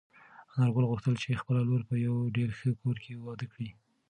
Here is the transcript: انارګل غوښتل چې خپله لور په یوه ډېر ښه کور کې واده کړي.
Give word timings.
انارګل 0.53 0.85
غوښتل 0.91 1.13
چې 1.21 1.39
خپله 1.41 1.61
لور 1.69 1.81
په 1.89 1.95
یوه 2.05 2.33
ډېر 2.37 2.49
ښه 2.57 2.69
کور 2.81 2.95
کې 3.03 3.21
واده 3.25 3.45
کړي. 3.53 3.69